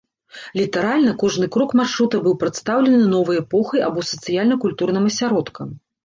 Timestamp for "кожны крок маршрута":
1.23-2.21